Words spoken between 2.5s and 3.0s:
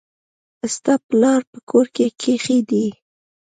دئ.